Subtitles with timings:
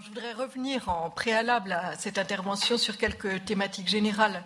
[0.00, 4.42] je voudrais revenir en préalable à cette intervention sur quelques thématiques générales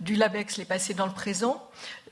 [0.00, 1.62] du LABEX, les passés dans le présent.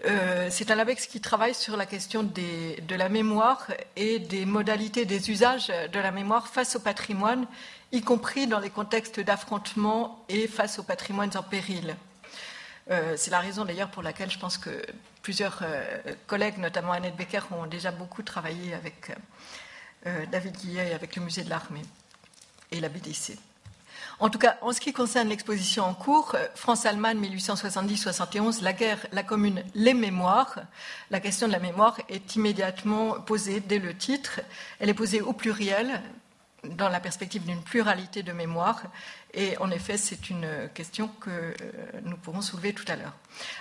[0.05, 5.05] Euh, c'est un LABEX qui travaille sur la question de la mémoire et des modalités
[5.05, 7.47] des usages de la mémoire face au patrimoine,
[7.93, 11.97] y compris dans les contextes d'affrontement et face aux patrimoines en péril.
[12.91, 14.71] Euh, c'est la raison d'ailleurs pour laquelle je pense que
[15.23, 19.13] plusieurs euh, collègues, notamment Annette Becker, ont déjà beaucoup travaillé avec
[20.31, 21.83] David Guillet et avec le musée de l'armée
[22.73, 23.37] et la BDC.
[24.19, 29.07] En tout cas, en ce qui concerne l'exposition en cours, euh, France-Allemagne 1870-71, la guerre,
[29.13, 30.57] la commune, les mémoires,
[31.11, 34.41] la question de la mémoire est immédiatement posée dès le titre.
[34.81, 36.01] Elle est posée au pluriel,
[36.65, 38.85] dans la perspective d'une pluralité de mémoires.
[39.35, 41.53] Et en effet, c'est une question que euh,
[42.03, 43.13] nous pourrons soulever tout à l'heure.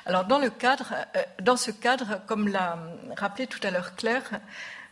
[0.06, 2.80] Alors, dans, le cadre, euh, dans ce cadre, comme l'a
[3.18, 4.40] rappelé tout à l'heure Claire,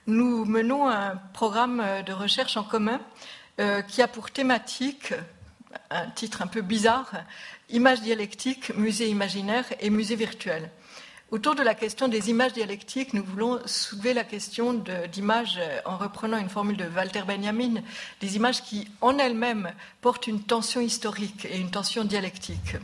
[0.08, 3.00] nous menons un programme de recherche en commun
[3.60, 5.14] euh, qui a pour thématique,
[5.90, 7.12] un titre un peu bizarre,
[7.70, 10.70] Images dialectiques, musée imaginaire et musée virtuel.
[11.32, 14.74] Autour de la question des images dialectiques, nous voulons soulever la question
[15.12, 17.82] d'images, euh, en reprenant une formule de Walter Benjamin,
[18.22, 22.76] des images qui, en elles-mêmes, portent une tension historique et une tension dialectique.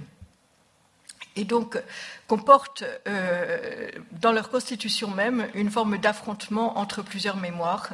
[1.36, 1.78] Et donc,
[2.28, 7.92] comportent euh, dans leur constitution même une forme d'affrontement entre plusieurs mémoires,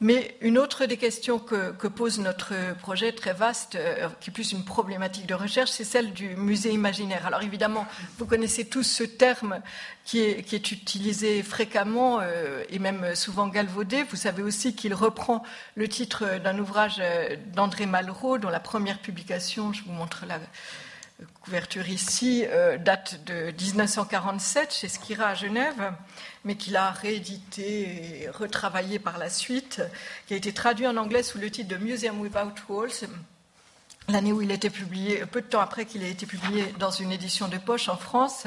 [0.00, 4.52] mais une autre des questions que, pose notre projet très vaste, euh, qui est plus
[4.52, 7.26] une problématique de recherche, c'est celle du musée imaginaire.
[7.26, 7.86] Alors évidemment,
[8.18, 9.60] vous connaissez tous ce terme
[10.04, 14.02] qui est, utilisé fréquemment euh, et même souvent galvaudé.
[14.02, 15.42] Vous savez aussi qu'il reprend
[15.76, 20.38] le titre d'un ouvrage euh, d'André Malraux, dont la première publication, je vous montre la,
[21.42, 22.44] couverture ici,
[22.80, 25.92] date de 1947 chez Skira à Genève
[26.46, 29.82] mais qu'il a réédité et retravaillé par la suite,
[30.26, 33.08] qui a été traduit en anglais sous le titre de Museum Without Walls,
[34.08, 37.10] l'année où il été publié, peu de temps après qu'il ait été publié dans une
[37.10, 38.46] édition de poche en France.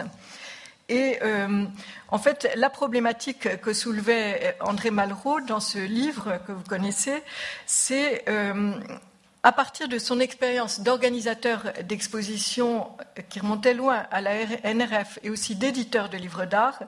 [0.88, 1.66] Et euh,
[2.08, 7.22] en fait, la problématique que soulevait André Malraux dans ce livre que vous connaissez,
[7.66, 8.80] c'est euh,
[9.44, 12.90] à partir de son expérience d'organisateur d'exposition
[13.30, 16.80] qui remontait loin à la NRF et aussi d'éditeur de livres d'art,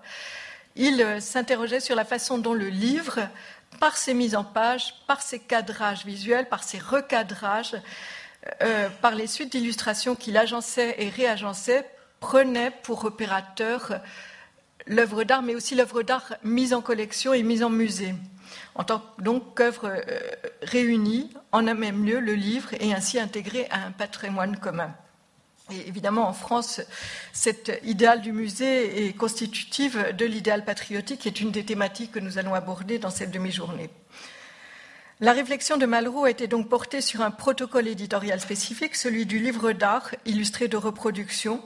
[0.75, 3.19] il euh, s'interrogeait sur la façon dont le livre,
[3.79, 7.75] par ses mises en page, par ses cadrages visuels, par ses recadrages,
[8.61, 11.87] euh, par les suites d'illustrations qu'il agençait et réagençait,
[12.19, 13.99] prenait pour opérateur
[14.87, 18.13] l'œuvre d'art, mais aussi l'œuvre d'art mise en collection et mise en musée,
[18.75, 19.01] en tant
[19.55, 20.19] qu'œuvre euh,
[20.63, 24.93] réunie en un même lieu, le livre, et ainsi intégrée à un patrimoine commun.
[25.71, 26.81] Et évidemment, en France,
[27.33, 32.19] cet idéal du musée est constitutif de l'idéal patriotique, qui est une des thématiques que
[32.19, 33.89] nous allons aborder dans cette demi-journée.
[35.19, 39.37] La réflexion de Malraux a été donc portée sur un protocole éditorial spécifique, celui du
[39.37, 41.61] livre d'art illustré de reproduction,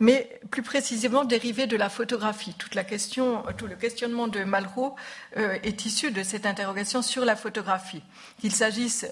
[0.00, 2.54] mais plus précisément dérivé de la photographie.
[2.58, 4.96] Toute la question, tout le questionnement de Malraux
[5.36, 8.02] euh, est issu de cette interrogation sur la photographie.
[8.40, 9.06] Qu'il s'agisse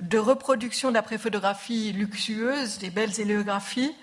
[0.00, 3.94] de reproduction d'après photographie luxueuse, des belles héliographies,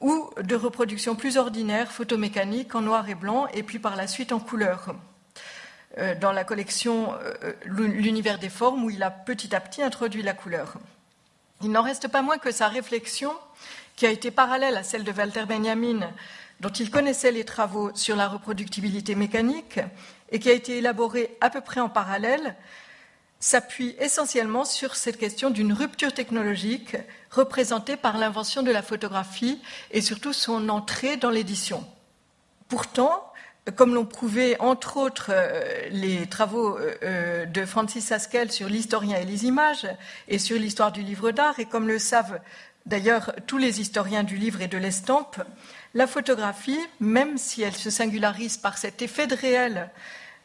[0.00, 4.32] ou de reproduction plus ordinaire, photomécanique, en noir et blanc, et puis par la suite
[4.32, 4.94] en couleur.
[5.98, 10.22] Euh, dans la collection euh, L'univers des formes, où il a petit à petit introduit
[10.22, 10.74] la couleur.
[11.62, 13.32] Il n'en reste pas moins que sa réflexion,
[13.96, 16.12] qui a été parallèle à celle de Walter Benjamin,
[16.60, 19.80] dont il connaissait les travaux sur la reproductibilité mécanique,
[20.30, 22.56] et qui a été élaborée à peu près en parallèle,
[23.38, 26.96] s'appuie essentiellement sur cette question d'une rupture technologique
[27.30, 29.60] représentée par l'invention de la photographie
[29.90, 31.84] et surtout son entrée dans l'édition.
[32.68, 33.32] Pourtant,
[33.76, 39.18] comme l'ont prouvé entre autres euh, les travaux euh, euh, de Francis Haskell sur l'historien
[39.18, 39.86] et les images
[40.28, 42.40] et sur l'histoire du livre d'art, et comme le savent
[42.86, 45.42] d'ailleurs tous les historiens du livre et de l'estampe,
[45.94, 49.90] la photographie, même si elle se singularise par cet effet de réel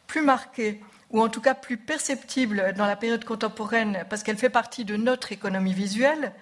[0.06, 0.80] plus marqué
[1.10, 4.96] ou en tout cas plus perceptible dans la période contemporaine parce qu'elle fait partie de
[4.96, 6.32] notre économie visuelle,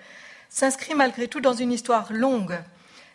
[0.48, 2.58] s'inscrit malgré tout dans une histoire longue,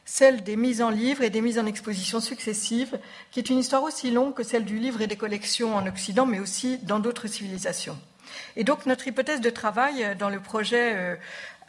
[0.06, 3.00] celle des mises en livre et des mises en exposition successives,
[3.32, 6.26] qui est une histoire aussi longue que celle du livre et des collections en Occident,
[6.26, 7.98] mais aussi dans d'autres civilisations.
[8.56, 11.20] Et donc notre hypothèse de travail dans le projet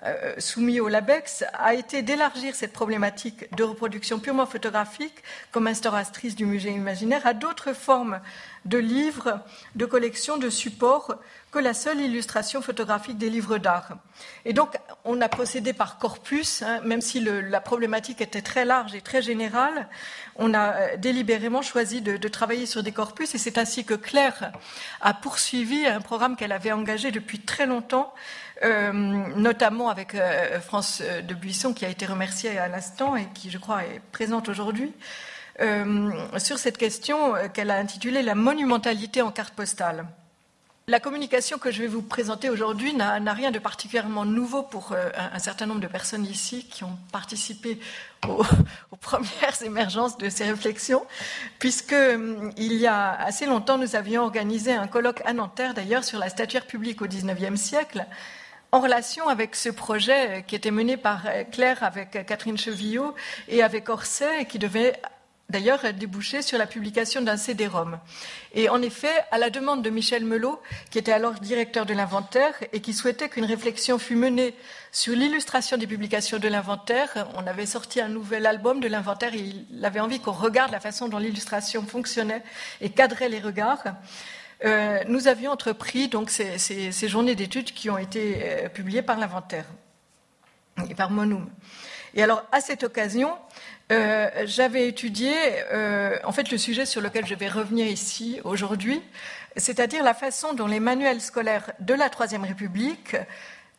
[0.04, 6.34] euh, soumis au LABEX a été d'élargir cette problématique de reproduction purement photographique, comme instauratrice
[6.34, 8.20] du musée imaginaire, à d'autres formes
[8.64, 9.40] de livres,
[9.74, 11.16] de collections, de supports
[11.50, 13.90] que la seule illustration photographique des livres d'art.
[14.44, 18.94] Et donc, on a procédé par corpus, hein, même si la problématique était très large
[18.94, 19.88] et très générale,
[20.36, 24.52] on a euh, délibérément choisi de, travailler sur des corpus, et c'est ainsi que Claire
[25.00, 28.12] a poursuivi un programme qu'elle avait engagé depuis très longtemps,
[28.62, 33.50] euh, notamment avec euh, France de Buisson, qui a été remerciée à l'instant et qui,
[33.50, 34.92] je crois, est présente aujourd'hui.
[36.38, 40.06] sur cette question qu'elle a intitulée La monumentalité en carte postale.
[40.86, 45.08] La communication que je vais vous présenter aujourd'hui n'a rien de particulièrement nouveau pour euh,
[45.16, 47.80] un, certain nombre de personnes ici qui ont participé
[48.28, 51.02] aux, premières émergences de ces réflexions,
[51.58, 51.96] puisque
[52.58, 56.28] il y a assez longtemps, nous avions organisé un colloque à Nanterre, d'ailleurs, sur la
[56.28, 58.04] statuaire publique au XIXe siècle,
[58.74, 63.14] en relation avec ce projet qui était mené par euh, Claire avec Catherine Chevillot
[63.46, 64.94] et avec Orsay, et qui devait
[65.48, 68.00] d'ailleurs débouché sur la publication d'un CD-ROM.
[68.52, 70.60] Et en effet, à la demande de Michel Melot,
[70.90, 74.56] qui était alors directeur de l'inventaire et qui souhaitait qu'une réflexion fût menée
[74.90, 79.84] sur l'illustration des publications de l'inventaire, on avait sorti un nouvel album de l'inventaire il
[79.84, 82.42] avait envie qu'on regarde la façon dont l'illustration fonctionnait
[82.80, 83.84] et cadrait les regards.
[84.64, 89.66] Euh, nous avions entrepris donc ces, journées d'études qui ont été euh, publiées par l'inventaire
[90.88, 91.50] et par Monum.
[92.14, 93.32] Et alors, à cette occasion,
[93.90, 95.32] euh, j'avais étudié
[96.24, 99.02] en fait le sujet sur lequel je vais revenir ici aujourd'hui,
[99.56, 103.16] c'est-à-dire la façon dont les manuels scolaires de la Troisième République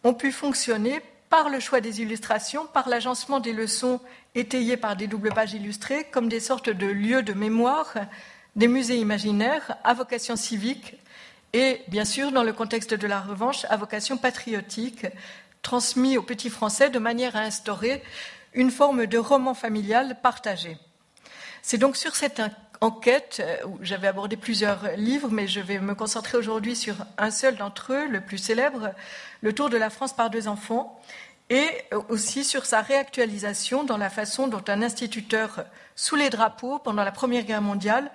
[0.04, 4.00] ont pu fonctionner par le choix des illustrations, par l'agencement des leçons
[4.36, 7.94] étayées par des doubles pages illustrées, comme des sortes de lieux de mémoire,
[8.56, 10.96] des musées imaginaires à vocation civique
[11.54, 15.06] et, bien sûr, dans le contexte de la revanche, à vocation patriotique,
[15.62, 18.04] transmis aux petits Français de manière à instaurer
[18.54, 20.78] une forme de roman familial partagé.
[21.62, 22.42] C'est donc sur cette
[22.82, 27.32] enquête euh, où j'avais abordé plusieurs livres, mais je vais me concentrer aujourd'hui sur un
[27.32, 28.92] seul d'entre eux, le plus célèbre,
[29.42, 31.02] Le Tour de la France par deux enfants,
[31.50, 31.68] et
[32.10, 35.66] aussi sur sa réactualisation dans la façon dont un instituteur
[35.96, 38.12] sous les drapeaux pendant la Première Guerre mondiale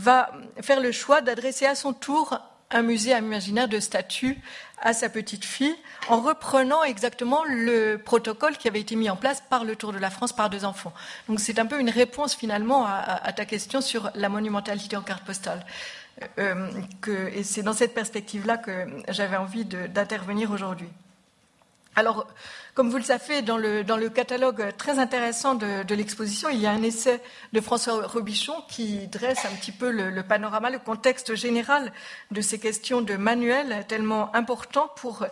[0.00, 0.30] va
[0.62, 2.38] faire le choix d'adresser à son tour
[2.70, 4.38] un musée imaginaire de statues
[4.80, 5.74] à sa petite fille
[6.08, 9.98] en reprenant exactement le protocole qui avait été mis en place par le Tour de
[9.98, 10.92] la France par deux enfants.
[11.28, 15.24] Donc c'est un peu une réponse finalement à, ta question sur la monumentalité en carte
[15.24, 15.66] postale.
[16.38, 16.70] Euh,
[17.34, 20.88] et c'est dans cette perspective-là que j'avais envie d'intervenir aujourd'hui.
[21.96, 22.28] Alors,
[22.74, 26.82] comme vous le savez, dans le, catalogue très intéressant de, l'exposition, il y a un
[26.82, 27.20] essai
[27.52, 31.92] de François Robichon qui dresse un petit peu le, panorama, le contexte général
[32.30, 35.26] de ces questions de manuel tellement importants pour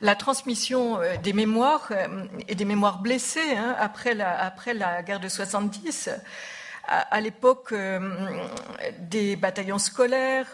[0.00, 5.02] la transmission euh, des mémoires euh, et des mémoires blessées hein, après, la, après la
[5.02, 6.10] guerre de 70
[6.86, 8.00] à, l'époque euh,
[8.98, 10.52] des bataillons scolaires,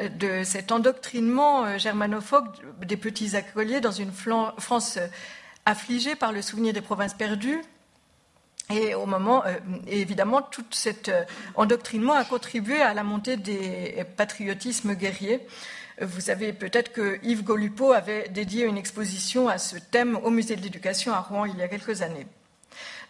[0.00, 2.48] de cet endoctrinement germanophobe
[2.84, 4.98] des petits écoliers dans une France
[5.66, 7.60] affligé par le souvenir des provinces perdues.
[8.70, 9.54] Et au moment, euh,
[9.86, 11.24] évidemment, tout cet euh,
[11.54, 15.46] endoctrinement a contribué à la montée des patriotismes guerriers.
[16.00, 20.56] Vous savez peut-être que Yves Golupo avait dédié une exposition à ce thème au musée
[20.56, 22.26] de l'éducation à Rouen il y a quelques années.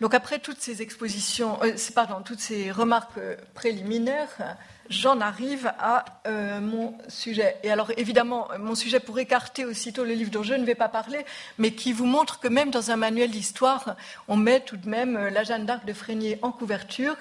[0.01, 3.19] Donc après toutes ces expositions, euh, pardon, toutes ces remarques
[3.55, 4.57] préliminaires,
[4.91, 7.57] j'en arrive à euh, mon sujet.
[7.63, 10.89] Et alors, évidemment, mon sujet pour écarter aussitôt le livre dont je ne vais pas
[10.89, 11.25] parler,
[11.59, 13.97] mais qui vous montre que même dans un manuel d'histoire,
[14.29, 17.17] on met tout de même euh, la Jeanne d'Arc de Frénier en couverture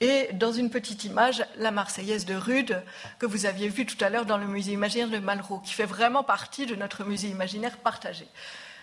[0.00, 2.82] et dans une petite image, la Marseillaise de Rude,
[3.18, 5.86] que vous aviez vue tout à l'heure dans le musée imaginaire de Malraux, qui fait
[5.86, 8.26] vraiment partie de notre musée imaginaire partagé.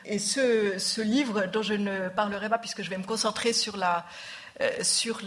[0.10, 4.06] Et ce, livre, dont je ne parlerai pas puisque je vais me concentrer sur la,
[4.62, 5.22] euh, sur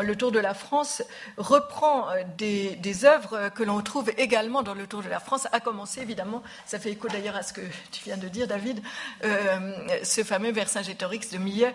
[0.00, 1.02] le Tour de la France
[1.36, 5.60] reprend euh, des, œuvres que l'on trouve également dans le Tour de la France, à
[5.60, 8.80] commencer évidemment, ça fait écho d'ailleurs à ce que tu viens de dire David,
[9.24, 11.74] euh, ce fameux Vercingétorix de Millet.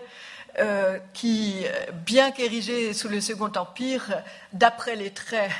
[1.12, 1.64] qui,
[2.06, 4.22] bien qu'érigé sous le Second Empire,
[4.52, 5.50] d'après les traits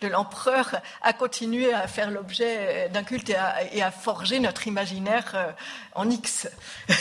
[0.00, 5.54] de l'empereur, a continué à faire l'objet d'un culte et à, forger notre imaginaire
[5.94, 6.48] en X.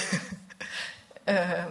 [1.27, 1.63] Euh,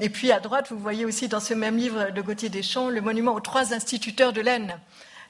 [0.00, 3.00] et puis à droite, vous voyez aussi dans ce même livre de Gauthier Deschamps le
[3.00, 4.78] monument aux trois instituteurs de l'Aisne.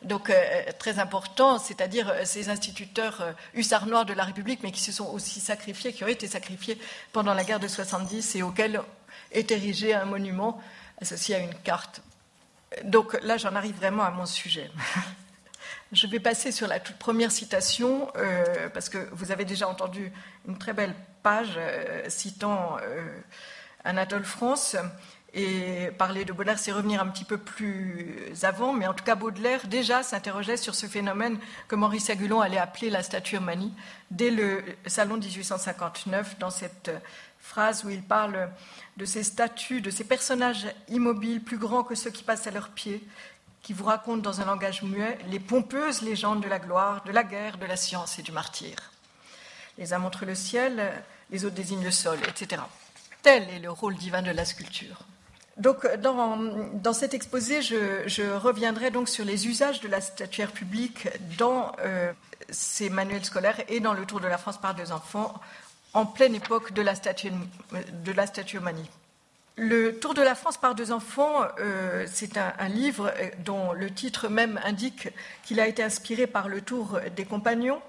[0.02, 0.34] Donc euh,
[0.78, 5.10] très important, c'est-à-dire euh, ces instituteurs hussards noirs de la République, mais qui se sont
[5.10, 6.78] aussi sacrifiés, qui ont été sacrifiés
[7.12, 8.80] pendant la guerre de 70 et auxquels
[9.32, 10.60] est érigé un monument
[11.00, 12.00] associé à une carte.
[12.84, 14.70] Donc là, j'en arrive vraiment à mon sujet.
[15.92, 20.12] Je vais passer sur la toute première citation, euh, parce que vous avez déjà entendu
[20.48, 23.20] une très belle page euh, citant euh,
[23.84, 24.76] Anatole France.
[25.32, 29.14] Et parler de Baudelaire, c'est revenir un petit peu plus avant, mais en tout cas,
[29.14, 33.72] Baudelaire déjà s'interrogeait sur ce phénomène que Maurice Agulon allait appeler la statuomanie
[34.10, 36.90] dès le salon 1859, dans cette
[37.38, 38.48] phrase où il parle
[38.96, 42.70] de ces statues, de ces personnages immobiles plus grands que ceux qui passent à leurs
[42.70, 43.06] pieds,
[43.62, 47.24] qui vous racontent dans un langage muet les pompeuses légendes de la gloire, de la
[47.24, 48.76] guerre, de la science et du martyr.
[49.76, 50.92] Les uns montrent le ciel,
[51.30, 52.62] les autres désignent le sol, etc.
[53.22, 55.04] Tel est le rôle divin de la sculpture.
[55.56, 61.72] Donc, dans, cet exposé, je, reviendrai donc sur les usages de la statuaire publique dans
[61.80, 62.12] euh,
[62.50, 65.34] ces manuels scolaires et dans le Tour de la France par deux enfants
[65.96, 68.90] en pleine époque de la, de la statuomanie.
[69.56, 74.28] Le Tour de la France par deux enfants, euh, c'est un, livre dont le titre
[74.28, 75.08] même indique
[75.42, 77.80] qu'il a été inspiré par le Tour des compagnons,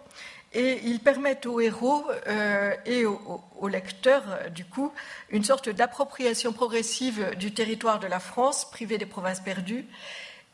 [0.53, 4.23] et il permet aux héros euh, et aux, lecteurs,
[4.55, 4.93] du coup,
[5.29, 9.85] une sorte d'appropriation progressive du territoire de la France, privé des provinces perdues.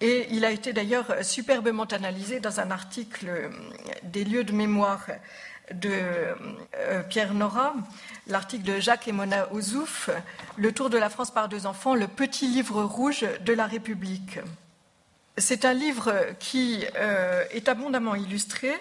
[0.01, 3.51] Et il a été d'ailleurs superbement analysé dans un article
[4.01, 5.05] des lieux de mémoire
[5.79, 7.73] de euh, Pierre Nora,
[8.27, 10.09] l'article de Jacques et Mona Ouzouf,
[10.57, 14.39] Le Tour de la France par deux enfants, le petit livre rouge de la République.
[15.37, 18.71] C'est un livre qui euh, est abondamment illustré,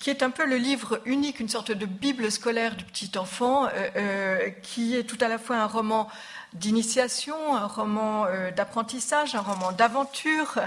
[0.00, 3.68] qui est un peu le livre unique, une sorte de Bible scolaire du petit enfant,
[3.96, 6.08] euh, qui est tout à la fois un roman
[6.52, 10.58] d'initiation, un roman d'apprentissage, un roman d'aventure,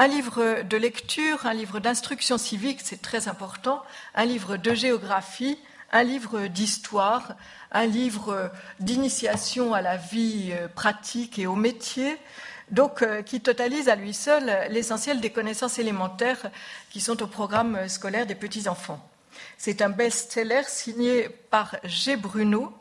[0.00, 3.82] un livre de lecture, un livre d'instruction civique, c'est très important,
[4.14, 5.58] un livre de géographie,
[5.92, 7.34] un livre d'histoire,
[7.70, 12.16] un livre d'initiation à la vie pratique et au métier,
[12.70, 16.50] donc euh, qui totalise à lui seul l'essentiel des connaissances élémentaires
[16.88, 19.06] qui sont au programme scolaire des petits-enfants.
[19.58, 22.16] C'est un best-seller signé par G.
[22.16, 22.72] Bruno.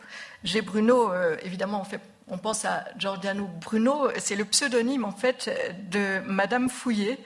[0.46, 0.62] G.
[0.62, 5.50] Bruno, euh, évidemment, on, fait, on pense à Giordano Bruno, c'est le pseudonyme en fait
[5.90, 7.18] de Madame Fouillé,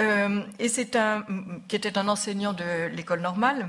[0.00, 1.24] euh, et c'est un
[1.68, 3.68] qui était un enseignant de l'école normale.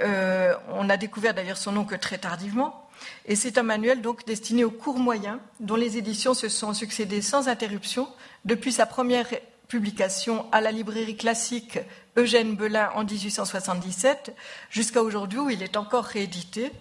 [0.00, 2.88] on a découvert d'ailleurs son nom que très tardivement.
[3.26, 7.22] Et c'est un manuel donc destiné aux cours moyens, dont les éditions se sont succédées
[7.22, 8.08] sans interruption
[8.44, 9.28] depuis sa première
[9.68, 11.78] publication à la librairie classique
[12.16, 14.34] Eugène Belin en 1877
[14.70, 16.72] jusqu'à aujourd'hui où il est encore réédité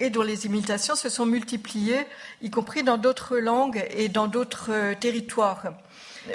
[0.00, 2.06] et dont les imitations se sont multipliées,
[2.42, 5.74] y compris dans d'autres langues et dans d'autres territoires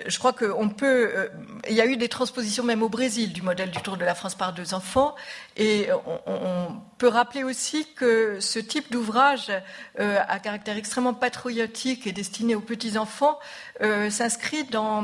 [0.07, 1.11] je crois qu'on peut.
[1.13, 1.27] Euh,
[1.69, 4.15] il y a eu des transpositions même au Brésil du modèle du Tour de la
[4.15, 5.15] France par deux enfants,
[5.57, 5.89] et
[6.25, 9.51] on, peut rappeler aussi que ce type d'ouvrage
[9.99, 13.37] euh, à caractère extrêmement patriotique et destiné aux petits enfants
[13.81, 15.03] euh, s'inscrit dans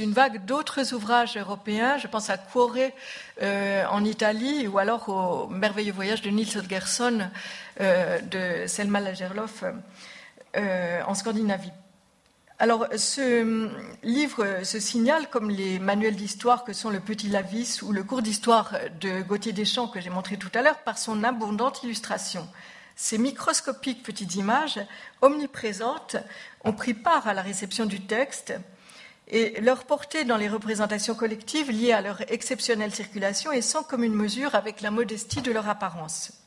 [0.00, 1.96] une vague d'autres ouvrages européens.
[1.98, 2.76] Je pense à Cuore
[3.40, 7.30] en Italie, ou alors au merveilleux voyage de Nils Holgersson
[7.78, 9.62] de Selma Lagerlof
[10.56, 11.70] en Scandinavie.
[12.60, 13.72] Alors, ce hum,
[14.04, 18.22] livre se signale comme les manuels d'histoire que sont le Petit Lavis ou le cours
[18.22, 22.46] d'histoire de Gauthier Deschamps que j'ai montré tout à l'heure par son abondante illustration.
[22.94, 24.78] Ces microscopiques petites images,
[25.20, 26.14] omniprésentes,
[26.62, 28.54] ont pris part à la réception du texte
[29.26, 34.14] et leur portée dans les représentations collectives liées à leur exceptionnelle circulation est sans commune
[34.14, 36.43] mesure avec la modestie de leur apparence.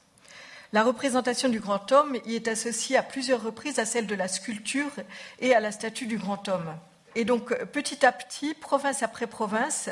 [0.74, 4.28] La représentation du grand homme y est associée à plusieurs reprises à celle de la
[4.28, 4.92] sculpture
[5.40, 6.76] et à la statue du grand homme.
[7.16, 9.90] Et donc, petit à petit, province après province,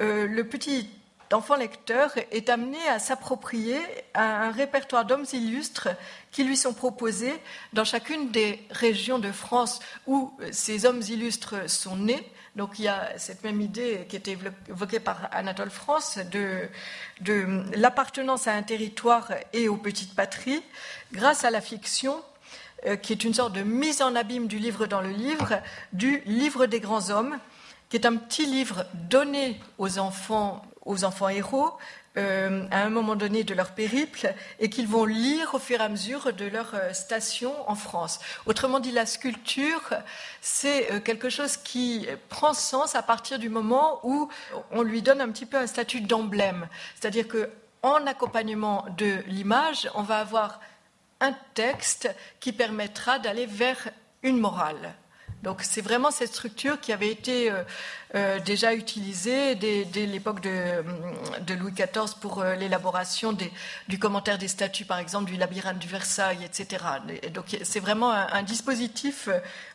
[0.00, 0.88] euh, le petit
[1.34, 3.78] enfant lecteur est amené à s'approprier
[4.14, 5.88] un répertoire d'hommes illustres
[6.30, 7.34] qui lui sont proposés
[7.72, 12.88] dans chacune des régions de France où ces hommes illustres sont nés, donc il y
[12.88, 14.36] a cette même idée qui était
[14.68, 16.68] évoquée par Anatole France de,
[17.20, 20.62] de l'appartenance à un territoire et aux petites patries
[21.12, 22.22] grâce à la fiction
[22.86, 25.60] euh, qui est une sorte de mise en abîme du livre dans le livre,
[25.92, 27.38] du livre des grands hommes,
[27.88, 31.72] qui est un petit livre donné aux enfants, aux enfants héros,
[32.18, 35.84] euh, à un moment donné de leur périple et qu'ils vont lire au fur et
[35.84, 38.20] à mesure de leur euh, station en France.
[38.44, 39.94] Autrement dit, la sculpture,
[40.42, 44.28] c'est euh, quelque chose qui prend sens à partir du moment où
[44.72, 46.68] on lui donne un petit peu un statut d'emblème.
[47.00, 47.48] C'est-à-dire que
[47.82, 50.60] en accompagnement de l'image, on va avoir
[51.20, 53.88] un texte qui permettra d'aller vers
[54.22, 54.94] une morale.
[55.42, 57.64] Donc c'est vraiment cette structure qui avait été euh,
[58.14, 63.36] euh, déjà utilisée dès, l'époque de, Louis XIV pour euh, l'élaboration
[63.88, 66.84] du commentaire des statues, par exemple, du labyrinthe du Versailles, etc.
[67.34, 69.28] donc c'est vraiment un, dispositif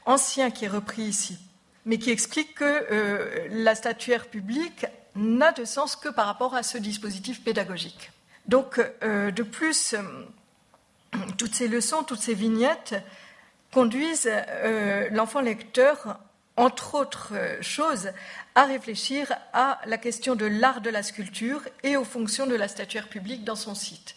[0.06, 1.38] ancien qui est repris ici.
[1.86, 6.78] mais qui explique que la statuaire publique n'a de sens que par rapport à ce
[6.78, 8.12] dispositif pédagogique.
[8.46, 9.96] Donc, de plus,
[11.38, 12.96] toutes ces leçons, toutes ces vignettes
[13.72, 14.32] conduisent
[15.12, 16.20] l'enfant lecteur
[16.58, 18.10] entre autres choses,
[18.56, 22.68] à réfléchir à la question de l'art de la sculpture et aux fonctions de la
[22.68, 24.16] statuaire publique dans son site.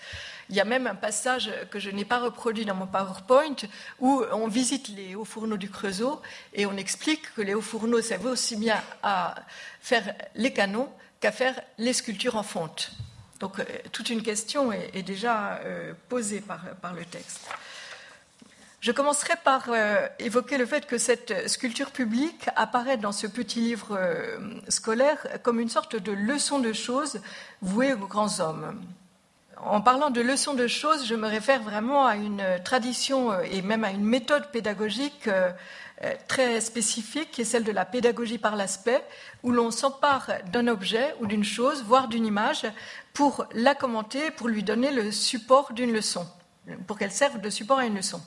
[0.48, 3.54] Il y a même un passage que je n'ai pas reproduit dans mon PowerPoint
[4.00, 6.20] où on visite les hauts fourneaux du Creusot
[6.54, 9.36] et on explique que les hauts fourneaux servent aussi bien à
[9.80, 10.88] faire les canons
[11.20, 12.90] qu'à faire les sculptures en fonte.
[13.38, 17.48] Donc euh, toute une question est, déjà euh, posée par le texte.
[18.80, 23.60] Je commencerai par euh, évoquer le fait que cette sculpture publique apparaît dans ce petit
[23.60, 27.20] livre euh, scolaire comme une sorte de leçon de choses
[27.60, 28.80] vouée aux grands hommes.
[29.58, 33.60] En parlant de leçon de choses, je me réfère vraiment à une tradition euh, et
[33.60, 35.28] même à une méthode pédagogique
[36.28, 39.04] très spécifique qui est celle de la pédagogie par l'aspect,
[39.42, 42.64] où l'on s'empare d'un objet ou d'une chose, voire d'une image,
[43.12, 46.26] pour la commenter, pour lui donner le support d'une leçon,
[46.86, 48.22] pour qu'elle serve de support à une leçon.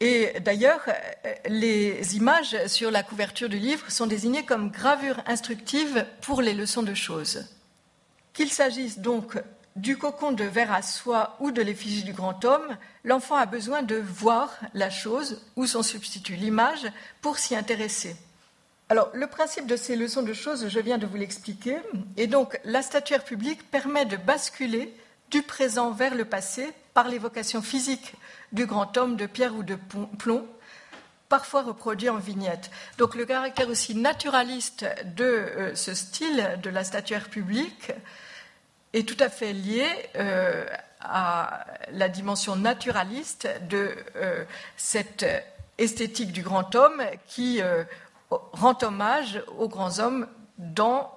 [0.00, 0.88] Et d'ailleurs,
[1.46, 6.84] les images sur la couverture du livre sont désignées comme gravures instructives pour les leçons
[6.84, 7.46] de choses.
[8.32, 9.36] Qu'il s'agisse donc
[9.74, 13.82] du cocon de verre à soie ou de l'effigie du grand homme, l'enfant a besoin
[13.82, 16.86] de voir la chose ou son substitut, l'image,
[17.20, 18.16] pour s'y intéresser.
[18.88, 21.76] Alors, le principe de ces leçons de choses, je viens de vous l'expliquer,
[22.16, 24.94] et donc la statuaire publique permet de basculer
[25.30, 28.14] du présent vers le passé par l'évocation physique
[28.50, 29.78] du grand homme de pierre ou de
[30.18, 30.44] plomb,
[31.28, 32.72] parfois reproduit en vignette.
[32.96, 37.92] Donc le caractère aussi naturaliste de euh, ce style de la statuaire publique
[38.94, 39.86] est tout à fait lié
[40.16, 40.66] euh,
[40.98, 44.44] à la dimension naturaliste de euh,
[44.76, 45.24] cette
[45.78, 47.60] esthétique du grand homme qui
[48.28, 50.26] rend hommage aux grands hommes
[50.58, 51.16] dans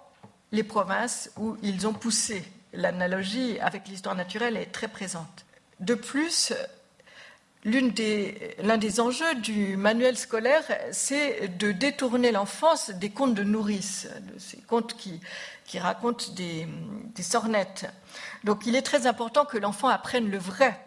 [0.52, 2.44] les provinces où ils ont poussé.
[2.72, 5.44] L'analogie avec l'histoire naturelle est très présente.
[5.82, 6.54] De plus,
[7.64, 14.40] l'un des, enjeux du manuel scolaire, c'est de détourner l'enfance des contes de nourrice, de
[14.40, 16.68] ces contes qui, racontent des,
[17.20, 17.88] sornettes.
[18.44, 20.80] Donc il est très important que l'enfant apprenne le vrai.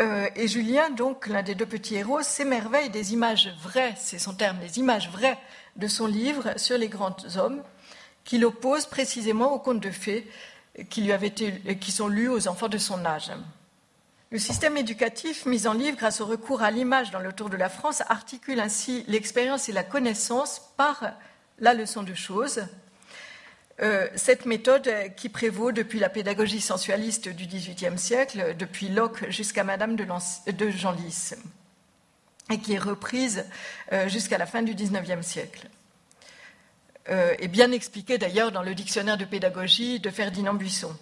[0.00, 4.34] Euh, et Julien, donc l'un des deux petits héros, s'émerveille des images vraies, c'est son
[4.34, 5.38] terme, des images vraies
[5.76, 7.62] de son livre sur les grands hommes,
[8.24, 10.28] qu'il oppose précisément aux contes de fées
[10.90, 13.30] qui, lui qui sont lus aux enfants de son âge.
[14.30, 17.56] Le système éducatif mis en livre grâce au recours à l'image dans le Tour de
[17.56, 21.12] la France articule ainsi l'expérience et la connaissance par
[21.60, 22.60] la leçon de choses.
[23.80, 29.64] Euh, cette méthode qui prévaut depuis la pédagogie sensualiste du XVIIIe siècle, depuis Locke jusqu'à
[29.64, 31.32] Madame de, de Genlis,
[32.50, 33.46] et qui est reprise
[33.92, 35.68] euh, jusqu'à la fin du XIXe siècle.
[37.08, 40.94] Euh, et bien expliquée d'ailleurs dans le dictionnaire de pédagogie de Ferdinand Buisson.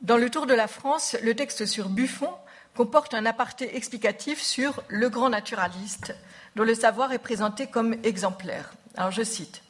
[0.00, 2.32] Dans le Tour de la France, le texte sur Buffon
[2.76, 6.14] comporte un aparté explicatif sur le grand naturaliste,
[6.54, 8.72] dont le savoir est présenté comme exemplaire.
[8.96, 9.62] Alors je cite.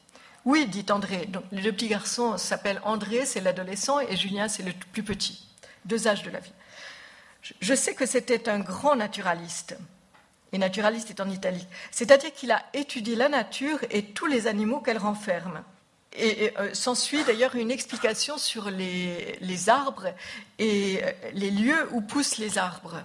[0.44, 1.24] Oui, dit André.
[1.26, 5.48] Donc, les deux petits garçons s'appellent André, c'est l'adolescent, et Julien, c'est le plus petit.
[5.86, 6.52] Deux âges de la vie.
[7.60, 9.78] Je sais que c'était un grand naturaliste.
[10.52, 11.68] Et naturaliste est en italique.
[11.90, 15.62] C'est-à-dire qu'il a étudié la nature et tous les animaux qu'elle renferme.
[16.16, 20.08] Et, euh, s'ensuit d'ailleurs une explication sur les, arbres
[20.58, 23.02] et euh, les lieux où poussent les arbres.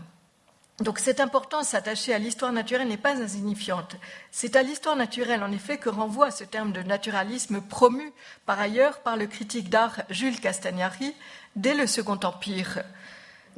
[0.80, 3.96] Donc cette importance s'attacher à l'histoire naturelle n'est pas insignifiante.
[4.32, 8.12] C'est à l'histoire naturelle, en effet, que renvoie ce terme de naturalisme promu
[8.46, 11.14] par ailleurs par le critique d'art Jules Castagnari
[11.56, 12.84] dès le Second Empire,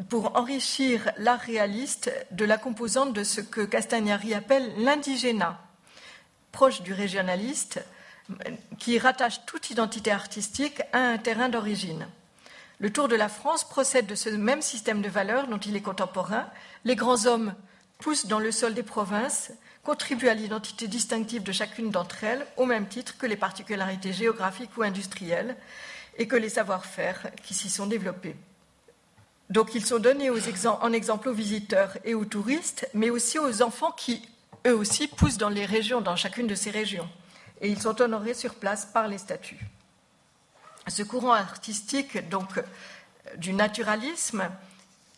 [0.09, 5.57] pour enrichir l'art réaliste de la composante de ce que Castagnari appelle l'indigénat,
[6.51, 7.81] proche du régionaliste,
[8.79, 12.07] qui rattache toute identité artistique à un terrain d'origine.
[12.79, 15.81] Le Tour de la France procède de ce même système de valeurs dont il est
[15.81, 16.47] contemporain.
[16.83, 17.53] Les grands hommes
[17.99, 19.51] poussent dans le sol des provinces,
[19.83, 24.75] contribuent à l'identité distinctive de chacune d'entre elles, au même titre que les particularités géographiques
[24.77, 25.55] ou industrielles
[26.17, 28.35] et que les savoir-faire qui s'y sont développés.
[29.49, 33.91] Donc ils sont donnés en exemple aux visiteurs et aux touristes, mais aussi aux enfants
[33.91, 34.27] qui,
[34.65, 37.07] eux aussi, poussent dans les régions, dans chacune de ces régions
[37.61, 39.65] et ils sont honorés sur place par les statues.
[40.87, 42.59] Ce courant artistique, donc,
[43.37, 44.49] du naturalisme,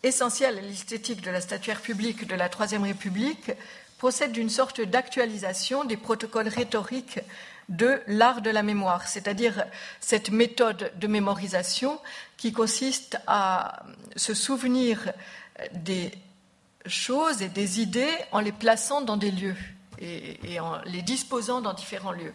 [0.03, 3.51] essentiel à l'esthétique de la statuaire publique de la Troisième République,
[3.97, 7.19] procède d'une sorte d'actualisation des protocoles rhétoriques
[7.67, 9.65] de l'art de la mémoire, c'est-à-dire
[9.99, 11.99] cette méthode de mémorisation
[12.37, 13.83] qui consiste à
[14.15, 15.11] se souvenir
[15.73, 16.13] des
[16.85, 19.55] choses et des idées en les plaçant dans des lieux
[19.99, 22.33] et, en les disposant dans différents lieux.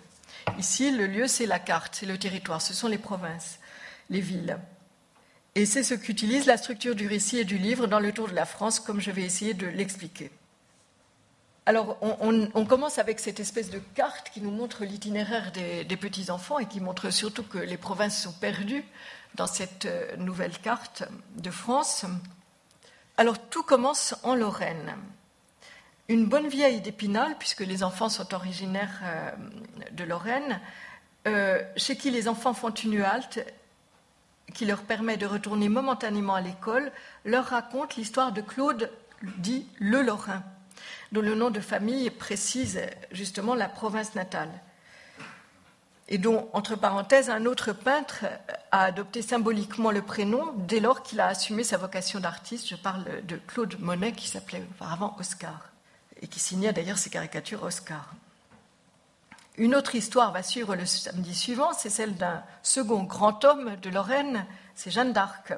[0.59, 3.59] Ici, le lieu, c'est la carte, c'est le territoire, ce sont les provinces,
[4.11, 4.59] les villes.
[5.55, 8.35] Et c'est ce qu'utilise la structure du récit et du livre dans le Tour de
[8.35, 10.31] la France, comme je vais essayer de l'expliquer.
[11.65, 16.67] Alors, on, commence avec cette espèce de carte qui nous montre l'itinéraire des, petits-enfants et
[16.67, 18.85] qui montre surtout que les provinces sont perdues
[19.37, 21.05] dans cette euh, nouvelle carte
[21.37, 22.05] de France.
[23.17, 24.97] Alors, tout commence en Lorraine.
[26.09, 29.31] Une bonne vieille d'Épinal, puisque les enfants sont originaires euh,
[29.93, 30.61] de Lorraine,
[31.27, 33.41] euh, chez qui les enfants font une halte
[34.55, 36.93] qui leur permet de retourner momentanément à l'école,
[37.25, 38.91] leur raconte l'histoire de Claude,
[39.39, 40.43] dit le Lorrain
[41.13, 44.51] dont le nom de famille précise justement la province natale,
[46.09, 48.25] et dont, entre parenthèses, un autre peintre
[48.71, 52.69] a adopté symboliquement le prénom dès lors qu'il a assumé sa vocation d'artiste.
[52.69, 55.72] Je parle de Claude Monet, qui s'appelait auparavant Oscar,
[56.23, 58.15] et qui signa d'ailleurs ses caricatures Oscar.
[59.59, 63.91] Une autre histoire va suivre le samedi suivant, c'est celle d'un second grand homme de
[63.91, 65.53] Lorraine, c'est Jeanne d'Arc.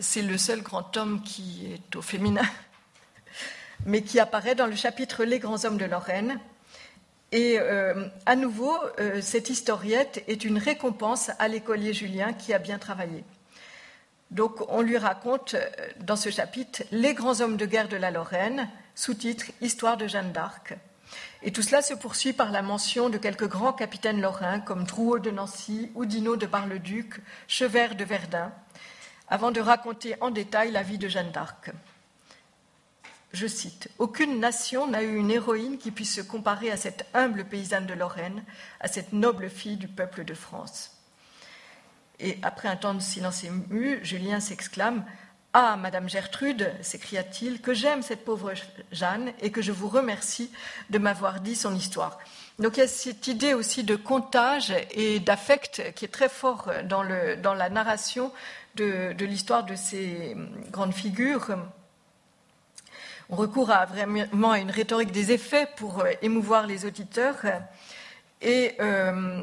[0.00, 2.42] C'est le seul grand homme qui est au féminin
[3.86, 6.40] mais qui apparaît dans le chapitre Les grands hommes de Lorraine.
[7.30, 12.58] Et euh, à nouveau, euh, cette historiette est une récompense à l'écolier Julien qui a
[12.58, 13.24] bien travaillé.
[14.30, 15.66] Donc on lui raconte euh,
[16.00, 20.32] dans ce chapitre Les grands hommes de guerre de la Lorraine, sous-titre Histoire de Jeanne
[20.32, 20.74] d'Arc.
[21.42, 25.18] Et tout cela se poursuit par la mention de quelques grands capitaines lorrains comme Drouot
[25.18, 28.52] de Nancy, Oudinot de Bar-le-Duc, Chevert de Verdun,
[29.28, 31.70] avant de raconter en détail la vie de Jeanne d'Arc
[33.32, 37.44] je cite, Aucune nation n'a eu une héroïne qui puisse se comparer à cette humble
[37.44, 38.44] paysanne de Lorraine,
[38.80, 40.98] à cette noble fille du peuple de France.
[42.20, 45.04] Et après un temps de silence ému, Julien s'exclame
[45.54, 48.54] Ah, Madame Gertrude, s'écria-t-il, que j'aime cette pauvre
[48.90, 50.50] Jeanne et que je vous remercie
[50.88, 52.18] de m'avoir dit son histoire.
[52.58, 56.70] Donc il y a cette idée aussi de comptage et d'affect qui est très fort
[56.84, 58.32] dans, le, dans la narration
[58.76, 60.36] de, de l'histoire de ces
[60.70, 61.54] grandes figures
[63.32, 67.38] on recourt à vraiment à une rhétorique des effets pour euh, émouvoir les auditeurs
[68.42, 69.42] et euh,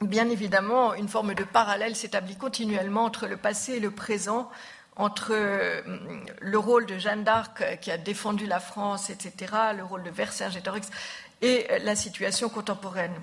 [0.00, 4.48] bien évidemment une forme de parallèle s'établit continuellement entre le passé et le présent,
[4.96, 5.82] entre euh,
[6.40, 10.88] le rôle de Jeanne d'Arc qui a défendu la France, etc., le rôle de Vercingétorix
[11.42, 13.14] et la situation contemporaine.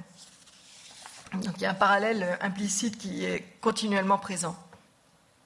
[1.34, 4.56] Donc il y a un parallèle implicite qui est continuellement présent.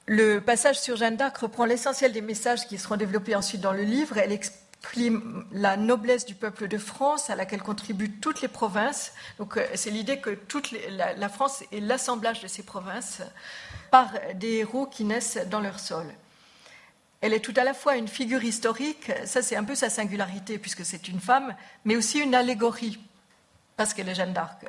[0.07, 3.83] Le passage sur Jeanne d'Arc reprend l'essentiel des messages qui seront développés ensuite dans le
[3.83, 4.17] livre.
[4.17, 9.13] Elle exprime la noblesse du peuple de France à laquelle contribuent toutes les provinces.
[9.39, 13.21] Donc euh, c'est l'idée que toute la, France est l'assemblage de ces provinces
[13.95, 16.05] par des héros qui naissent dans leur sol.
[17.21, 20.57] Elle est tout à la fois une figure historique, ça c'est un peu sa singularité
[20.57, 21.55] puisque c'est une femme,
[21.85, 22.99] mais aussi une allégorie
[23.77, 24.65] parce qu'elle est Jeanne d'Arc.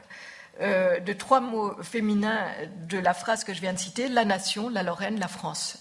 [0.61, 2.47] Euh, de trois mots féminins
[2.89, 5.79] de la phrase que je viens de citer, la nation, la Lorraine, la France.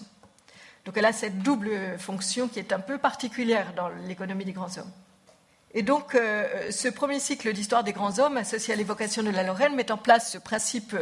[0.84, 4.76] Donc elle a cette double fonction qui est un peu particulière dans l'économie des grands
[4.76, 4.92] hommes.
[5.78, 9.42] Et donc euh, ce premier cycle d'histoire des grands hommes associé à l'évocation de la
[9.42, 10.96] Lorraine met en place ce principe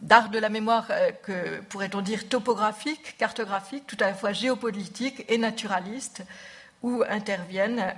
[0.00, 5.26] d'art de la mémoire euh, que pourrait-on dire topographique, cartographique, tout à la fois géopolitique
[5.28, 6.22] et naturaliste,
[6.82, 7.94] où interviennent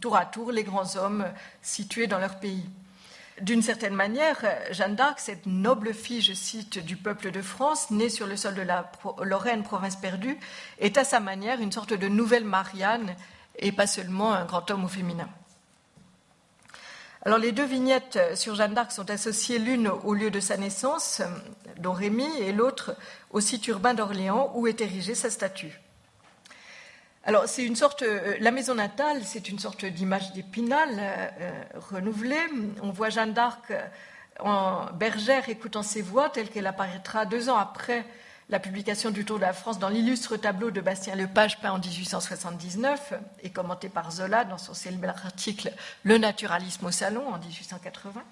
[0.00, 1.26] tour à tour les grands hommes
[1.60, 2.64] situés dans leur pays.
[3.42, 8.08] D'une certaine manière, Jeanne d'Arc, cette noble fille, je cite, du peuple de France, née
[8.08, 8.90] sur le sol de la
[9.22, 10.38] Lorraine, province perdue,
[10.78, 13.14] est à sa manière une sorte de nouvelle Marianne
[13.58, 15.28] et pas seulement un grand homme au féminin.
[17.24, 21.20] Alors les deux vignettes sur Jeanne d'Arc sont associées l'une au lieu de sa naissance,
[21.78, 22.96] dont Rémy, et l'autre
[23.30, 25.80] au site urbain d'Orléans où est érigée sa statue.
[27.28, 31.62] Alors, c'est une sorte, euh, la maison natale, c'est une sorte d'image d'épinal euh, euh,
[31.90, 32.40] renouvelée.
[32.82, 33.70] On voit Jeanne d'Arc
[34.40, 38.06] en bergère écoutant ses voix, telle qu'elle apparaîtra deux ans après
[38.50, 41.78] la publication du Tour de la France dans l'illustre tableau de Bastien Lepage peint en
[41.78, 48.22] 1879 et commenté par Zola dans son célèbre article Le naturalisme au salon en 1880.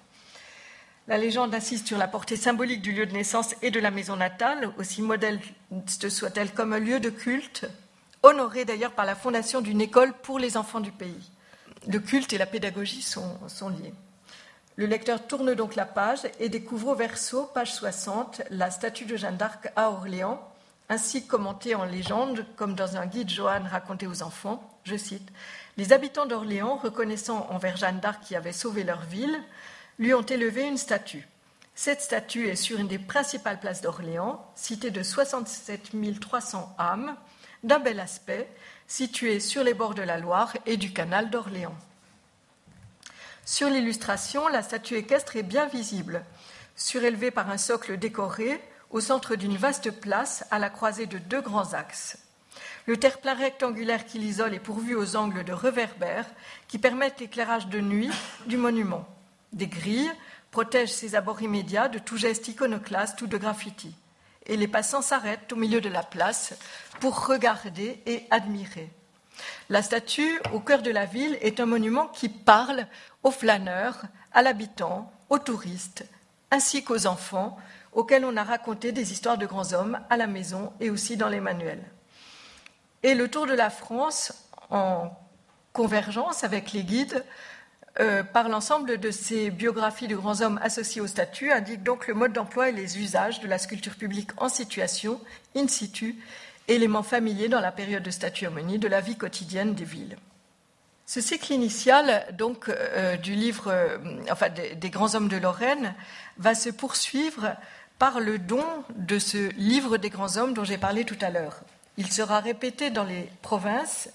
[1.09, 4.17] La légende insiste sur la portée symbolique du lieu de naissance et de la maison
[4.17, 7.67] natale, aussi modeste soit-elle comme un lieu de culte
[8.23, 11.31] honoré d'ailleurs par la fondation d'une école pour les enfants du pays.
[11.87, 13.95] Le culte et la pédagogie sont, liés.
[14.79, 19.17] Le lecteur tourne donc la page et découvre au verso, page 60, la statue de
[19.17, 20.47] Jeanne d'Arc à Orléans,
[20.91, 24.63] ainsi commentée en légende, comme dans un guide Johann raconté aux enfants.
[24.85, 25.27] Je cite
[25.79, 29.41] Les habitants d'Orléans, reconnaissant envers Jeanne d'Arc qui avait sauvé leur ville,
[29.99, 31.27] lui ont élevé une statue.
[31.75, 37.17] Cette statue est sur une des principales places d'Orléans, citée de 67 300 âmes,
[37.63, 38.47] d'un bel aspect,
[38.87, 41.75] situé sur les bords de la Loire et du canal d'Orléans.
[43.49, 46.25] Sur l'illustration, la statue équestre est bien visible,
[46.75, 51.41] surélevée par un socle décoré au centre d'une vaste place à la croisée de deux
[51.41, 52.19] grands axes.
[52.87, 56.27] Le terre-plein rectangulaire qui l'isole est pourvu aux angles de reverbères
[56.67, 58.11] qui permettent l'éclairage de nuit
[58.47, 59.07] du monument.
[59.53, 60.11] Des grilles
[60.51, 63.95] protègent ses abords immédiats de tout geste iconoclaste ou de graffiti.
[64.47, 66.53] Et les passants s'arrêtent au milieu de la place
[66.99, 68.91] pour regarder et admirer.
[69.69, 72.87] La statue, au cœur de la ville, est un monument qui parle
[73.23, 76.05] aux flâneurs, à l'habitant, aux touristes,
[76.51, 77.57] ainsi qu'aux enfants,
[77.93, 81.29] auxquels on a raconté des histoires de grands hommes à la maison et aussi dans
[81.29, 81.85] les manuels.
[83.03, 84.33] Et le Tour de la France,
[84.71, 85.11] en
[85.73, 87.25] convergence avec les guides,
[87.99, 92.15] euh, par l'ensemble de ces biographies de grands hommes associés au statut, indique donc le
[92.15, 95.19] mode d'emploi et les usages de la sculpture publique en situation,
[95.55, 96.17] in situ,
[96.69, 100.17] éléments familiers dans la période de statuomonie de la vie quotidienne des villes.
[101.07, 103.99] Ce cycle initial, donc, euh, du livre, euh,
[104.31, 105.95] enfin, des, des, grands hommes de Lorraine,
[106.39, 107.55] va se poursuivre
[107.99, 108.65] par le don
[108.97, 111.61] de ce livre des grands hommes dont j'ai parlé tout à l'heure.
[111.97, 114.11] Il sera répété dans les provinces.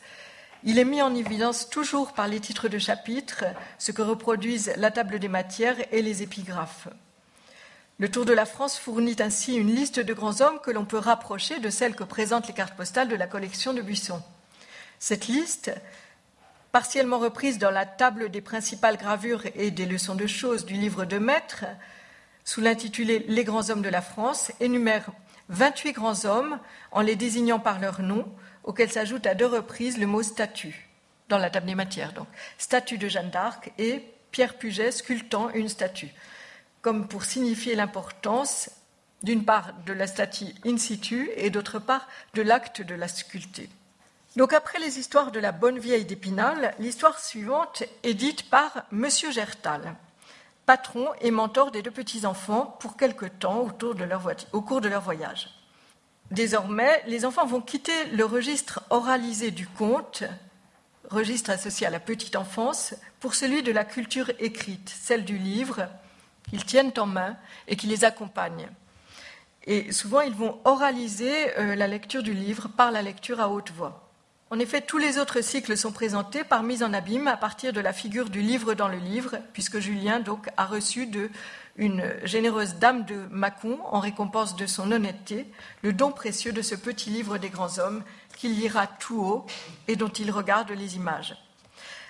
[0.63, 3.45] Il est mis en évidence toujours par les titres de chapitres,
[3.79, 6.89] ce que reproduisent la table des matières et les épigraphes.
[8.01, 10.97] Le Tour de la France fournit ainsi une liste de grands hommes que l'on peut
[10.97, 14.23] rapprocher de celle que présentent les cartes postales de la collection de Buisson.
[14.97, 15.71] Cette liste,
[16.71, 21.05] partiellement reprise dans la table des principales gravures et des leçons de choses du livre
[21.05, 21.65] de maître,
[22.43, 25.11] sous l'intitulé Les grands hommes de la France, énumère
[25.49, 26.59] 28 grands hommes
[26.91, 28.27] en les désignant par leur nom,
[28.63, 30.89] auxquels s'ajoute à deux reprises le mot statue,
[31.29, 32.27] dans la table des matières, donc.
[32.57, 36.11] Statue de Jeanne d'Arc et Pierre Puget sculptant une statue,
[36.81, 38.69] comme pour signifier l'importance,
[39.23, 43.69] d'une part, de la statue in situ et d'autre part, de l'acte de la sculpter.
[44.35, 49.31] Donc, après les histoires de la bonne vieille d'Épinal, l'histoire suivante est dite par Monsieur
[49.31, 49.95] Gertal,
[50.65, 55.49] patron et mentor des deux petits-enfants pour quelque temps au cours de leur voyage.
[56.31, 60.23] Désormais, les enfants vont quitter le registre oralisé du conte,
[61.09, 65.89] registre associé à la petite enfance, pour celui de la culture écrite, celle du livre
[66.51, 67.37] qu'ils tiennent en main
[67.69, 68.67] et qui les accompagne.
[69.63, 73.71] Et souvent, ils vont oraliser euh, la lecture du livre par la lecture à haute
[73.71, 74.09] voix.
[74.49, 77.79] En effet, tous les autres cycles sont présentés par mise en abîme à partir de
[77.79, 81.29] la figure du livre dans le livre, puisque Julien donc a reçu de
[81.77, 85.47] une généreuse dame de Mâcon, en récompense de son honnêteté,
[85.83, 88.03] le don précieux de ce petit livre des grands hommes
[88.35, 89.45] qu'il lira tout haut
[89.87, 91.37] et dont il regarde les images.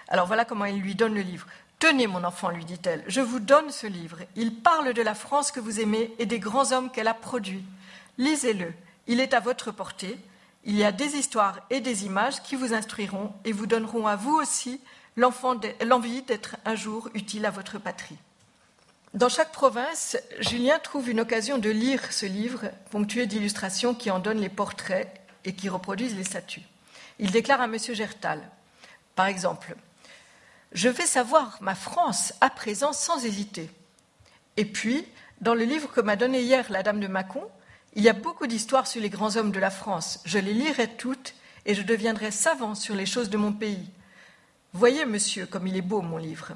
[0.08, 1.45] Alors voilà comment il lui donne le livre.
[1.81, 4.19] Tenez, mon enfant, lui dit-elle, je vous donne ce livre.
[4.35, 7.65] Il parle de la France que vous aimez et des grands hommes qu'elle a produits.
[8.19, 8.71] Lisez-le.
[9.07, 10.15] Il est à votre portée.
[10.63, 14.15] Il y a des histoires et des images qui vous instruiront et vous donneront à
[14.15, 14.79] vous aussi
[15.17, 18.19] l'envie d'être un jour utile à votre patrie.
[19.15, 24.19] Dans chaque province, Julien trouve une occasion de lire ce livre, ponctué d'illustrations qui en
[24.19, 25.11] donnent les portraits
[25.45, 26.61] et qui reproduisent les statues.
[27.17, 27.75] Il déclare à M.
[27.79, 28.47] Gertal,
[29.15, 29.75] par exemple,
[30.71, 33.69] Je vais savoir ma France à présent sans hésiter.
[34.57, 35.05] Et puis,
[35.41, 37.43] dans le livre que m'a donné hier la dame de Mâcon,
[37.93, 40.19] il y a beaucoup d'histoires sur les grands hommes de la France.
[40.23, 41.34] Je les lirai toutes
[41.65, 43.89] et je deviendrai savant sur les choses de mon pays.
[44.73, 46.53] Voyez, monsieur, comme il est beau, mon livre.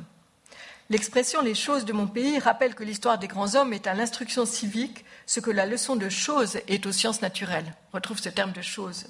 [0.89, 4.45] L'expression les choses de mon pays rappelle que l'histoire des grands hommes est à l'instruction
[4.45, 7.73] civique ce que la leçon de choses est aux sciences naturelles.
[7.91, 9.07] Retrouve ce terme de choses.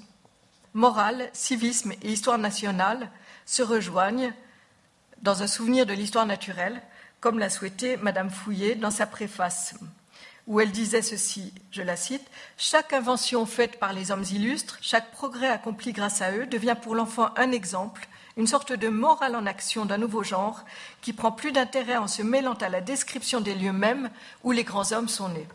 [0.74, 3.12] Morale, civisme et histoire nationale
[3.46, 4.34] se rejoignent
[5.22, 6.82] dans un souvenir de l'histoire naturelle,
[7.20, 9.76] comme l'a souhaité Madame Fouillé dans sa préface
[10.48, 12.26] où elle disait ceci, je la cite,
[12.58, 16.96] Chaque invention faite par les hommes illustres, chaque progrès accompli grâce à eux devient pour
[16.96, 20.64] l'enfant un exemple, une sorte de morale en action d'un nouveau genre
[21.02, 24.10] qui prend plus d'intérêt en se mêlant à la description des lieux mêmes
[24.44, 25.48] où les grands hommes sont nés.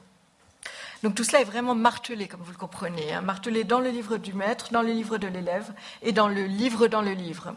[1.02, 4.18] Donc tout cela est vraiment martelé, comme vous le comprenez, hein, martelé dans le livre
[4.18, 7.54] du maître, dans le livre de l'élève et dans le livre dans le livre.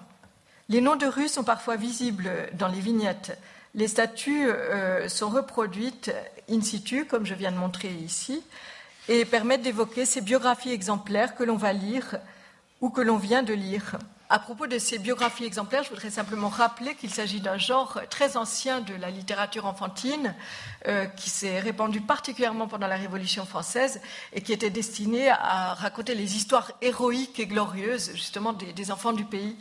[0.74, 3.38] Les noms de rues sont parfois visibles dans les vignettes
[3.76, 6.12] les statues euh, sont reproduites
[6.50, 8.44] in situ, comme je viens de montrer ici,
[9.10, 12.20] et permettent d'évoquer ces biographies exemplaires que l'on va lire
[12.82, 13.98] ou que l'on vient de lire.
[14.34, 18.36] À propos de ces biographies exemplaires, je voudrais simplement rappeler qu'il s'agit d'un genre très
[18.36, 20.34] ancien de la littérature enfantine
[20.88, 24.02] euh, qui s'est répandu particulièrement pendant la Révolution française
[24.34, 29.24] et qui était destiné à raconter les histoires héroïques et glorieuses justement des, enfants du
[29.24, 29.56] pays.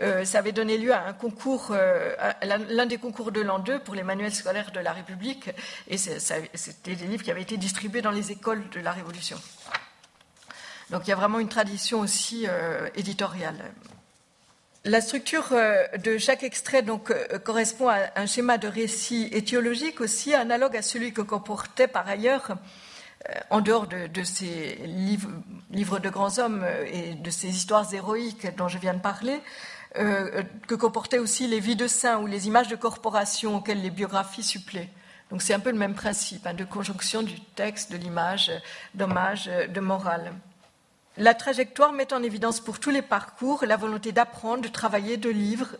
[0.00, 3.80] Euh, ça avait donné lieu à un concours, euh, l'un des concours de l'an 2
[3.80, 5.50] pour les manuels scolaires de la République
[5.86, 9.36] et c'était des livres qui avaient été distribués dans les écoles de la Révolution.
[10.88, 12.46] Donc il y a vraiment une tradition aussi
[12.94, 13.74] éditoriale.
[14.86, 20.34] La structure euh, de chaque extrait euh, correspond à un schéma de récit étiologique aussi
[20.34, 25.30] analogue à celui que comportait par ailleurs, euh, en dehors de, ces livres,
[26.00, 29.40] de grands hommes et de ces histoires héroïques dont je viens de parler,
[29.94, 34.42] que comportaient aussi les vies de saints ou les images de corporation auxquelles les biographies
[34.42, 34.90] suppléent.
[35.30, 38.50] Donc c'est un peu le même principe hein, de conjonction du texte, de l'image,
[38.94, 40.32] d'hommage, de morale.
[41.16, 45.30] La trajectoire met en évidence pour tous les parcours la volonté d'apprendre, de travailler, de
[45.30, 45.76] livres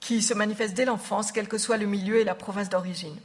[0.00, 3.18] qui se manifestent dès l'enfance, quel que soit le milieu et la province d'origine.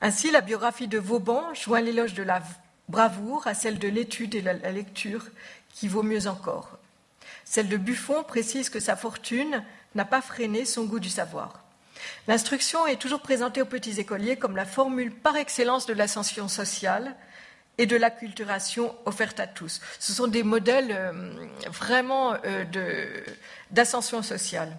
[0.00, 2.42] Ainsi, la biographie de Vauban joint l'éloge de la
[2.88, 5.26] bravoure à celle de l'étude et de la lecture,
[5.74, 6.78] qui vaut mieux encore.
[7.44, 11.64] Celle de Buffon précise que sa fortune n'a pas freiné son goût du savoir.
[12.26, 17.16] L'instruction est toujours présentée aux petits écoliers comme la formule par excellence de l'ascension sociale,
[17.78, 19.80] et de l'acculturation offerte à tous.
[19.98, 21.12] Ce sont des modèles euh,
[21.68, 22.64] vraiment euh,
[23.70, 24.76] d'ascension sociale.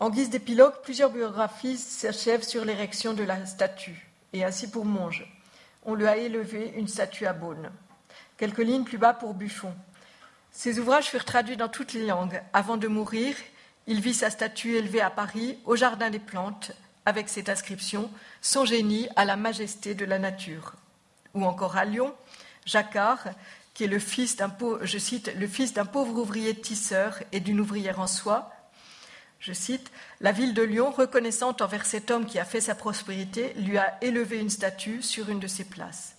[0.00, 4.08] En guise d'épilogue, plusieurs biographies s'achèvent sur l'érection de la statue.
[4.32, 5.26] Et ainsi pour Monge.
[5.84, 7.70] On lui a élevé une statue à Beaune.
[8.36, 9.74] Quelques lignes plus bas pour Buffon.
[10.52, 12.40] Ses ouvrages furent traduits dans toutes les langues.
[12.52, 13.34] Avant de mourir,
[13.86, 16.72] il vit sa statue élevée à Paris, au Jardin des Plantes,
[17.04, 20.74] avec cette inscription Son génie à la majesté de la nature.
[21.34, 22.14] Ou encore à Lyon,
[22.68, 23.24] Jacquard,
[23.72, 28.52] qui est le fils d'un pauvre, ouvrier tisseur et d'une ouvrière en soie.
[29.40, 33.54] Je cite, la ville de Lyon, reconnaissante envers cet homme qui a fait sa prospérité,
[33.54, 36.16] lui a élevé une statue sur une de ses places.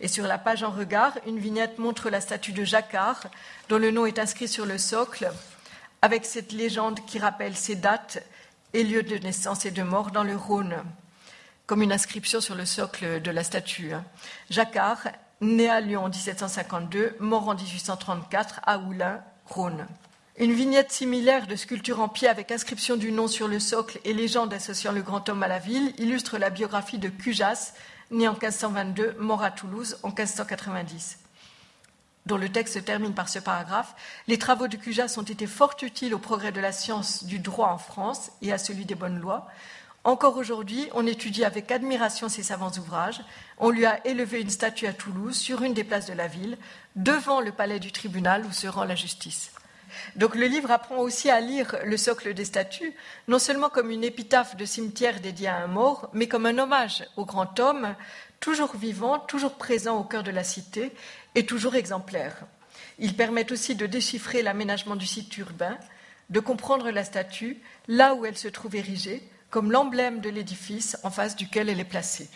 [0.00, 3.26] Et sur la page en regard, une vignette montre la statue de Jacquard,
[3.68, 5.32] dont le nom est inscrit sur le socle,
[6.00, 8.22] avec cette légende qui rappelle ses dates
[8.72, 10.76] et lieux de naissance et de mort dans le Rhône,
[11.66, 13.92] comme une inscription sur le socle de la statue.
[14.48, 15.08] Jacquard
[15.40, 19.86] né à Lyon en 1752, mort en 1834 à Oulin, Rhône.
[20.38, 24.12] Une vignette similaire de sculpture en pied avec inscription du nom sur le socle et
[24.12, 27.72] légende associant le grand homme à la ville illustre la biographie de Cujas,
[28.10, 31.18] né en 1522, mort à Toulouse en 1590
[32.28, 33.94] dont le texte se termine par ce paragraphe,
[34.28, 37.70] les travaux de Cujas ont été fort utiles au progrès de la science du droit
[37.70, 39.48] en France et à celui des bonnes lois.
[40.08, 43.20] Encore aujourd'hui, on étudie avec admiration ses savants ouvrages.
[43.58, 46.56] On lui a élevé une statue à Toulouse, sur une des places de la ville,
[46.96, 49.52] devant le palais du tribunal où se rend la justice.
[50.16, 52.94] Donc le livre apprend aussi à lire le socle des statues,
[53.28, 57.04] non seulement comme une épitaphe de cimetière dédiée à un mort, mais comme un hommage
[57.18, 57.94] au grand homme,
[58.40, 60.90] toujours vivant, toujours présent au cœur de la cité
[61.34, 62.46] et toujours exemplaire.
[62.98, 65.76] Il permet aussi de déchiffrer l'aménagement du site urbain,
[66.30, 71.10] de comprendre la statue là où elle se trouve érigée, comme l'emblème de l'édifice en
[71.10, 72.28] face duquel elle est placée.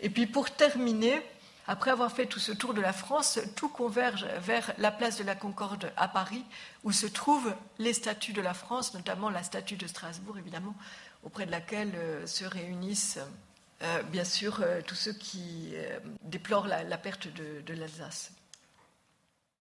[0.00, 1.22] Et puis pour terminer,
[1.66, 5.24] après avoir fait tout ce tour de la France, tout converge vers la place de
[5.24, 6.44] la Concorde à Paris,
[6.84, 10.74] où se trouvent les statues de la France, notamment la statue de Strasbourg, évidemment,
[11.24, 13.18] auprès de laquelle euh, se réunissent
[13.82, 15.74] euh, bien sûr euh, tous ceux qui
[16.22, 18.32] déplorent la, perte de l'Alsace.